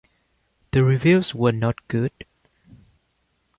The 0.71 0.83
reviews 0.83 1.35
were 1.35 1.51
not 1.51 1.87
good. 1.87 2.25